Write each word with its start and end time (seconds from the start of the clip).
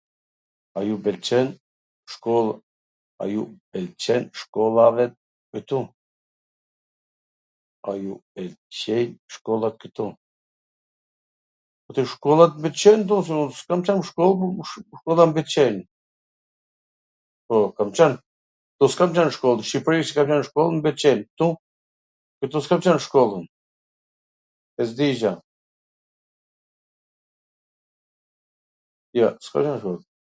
A 0.77 0.81
ju 0.87 0.95
pwlqejn 1.05 1.49
shkollat 2.13 2.61
kwtu? 5.51 5.81
Shkollat 12.13 12.53
m 12.55 12.61
pwlqejn 12.63 12.99
ktu, 13.05 13.15
se 13.25 13.33
un 13.41 13.49
s 13.51 13.59
kam 13.67 13.81
qwn 13.85 13.97
nw 13.99 14.07
shkoll 14.09 14.35
po 14.41 14.45
shkollat 14.99 15.29
m 15.29 15.35
pwlqejn, 15.37 15.75
po, 17.51 17.55
kam 17.77 17.89
qwn, 17.97 18.13
ktu 18.73 18.85
s 18.91 18.99
kam 19.01 19.09
qwn 19.13 19.27
nw 19.27 19.35
shkoll, 19.37 19.57
nw 19.59 19.67
Shqipri 19.71 20.05
shkollat 20.09 20.47
mw 20.75 20.83
pwlqejn, 20.87 21.19
kwtu, 21.27 21.47
ktu 22.49 22.57
s 22.63 22.67
kam 22.71 22.81
nw 22.87 22.99
shkoll 23.07 23.31
un, 23.41 23.45
s 24.79 24.89
di 25.01 25.09
gja, 25.19 25.33
jo, 29.19 29.27
s 29.35 29.47
kam 29.51 29.63
qwn 29.67 29.73
nw 29.75 29.81
shkoll. 29.83 30.01